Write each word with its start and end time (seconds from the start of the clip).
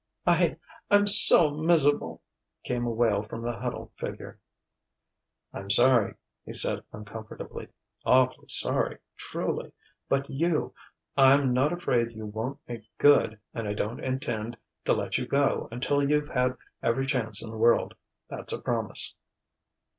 "I 0.25 0.57
I'm 0.89 1.05
so 1.05 1.51
mis'able!" 1.51 2.23
came 2.63 2.87
a 2.87 2.89
wail 2.89 3.21
from 3.21 3.43
the 3.43 3.55
huddled 3.55 3.91
figure. 3.99 4.39
"I'm 5.53 5.69
sorry," 5.69 6.15
he 6.43 6.53
said 6.53 6.83
uncomfortably 6.91 7.67
"awfully 8.03 8.47
sorry, 8.49 8.97
truly. 9.15 9.73
But 10.09 10.27
you 10.27 10.73
I'm 11.15 11.53
not 11.53 11.71
afraid 11.71 12.13
you 12.13 12.25
won't 12.25 12.57
make 12.67 12.89
good, 12.97 13.39
and 13.53 13.67
I 13.67 13.75
don't 13.75 13.99
intend 14.03 14.57
to 14.85 14.93
let 14.93 15.19
you 15.19 15.27
go 15.27 15.67
until 15.71 16.01
you've 16.01 16.29
had 16.29 16.57
every 16.81 17.05
chance 17.05 17.43
in 17.43 17.51
the 17.51 17.55
world. 17.57 17.93
That's 18.27 18.53
a 18.53 18.59
promise." 18.59 19.13